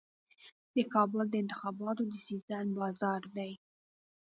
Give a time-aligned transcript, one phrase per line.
[0.93, 3.51] کابل د انتخاباتو د سیزن بازار دی.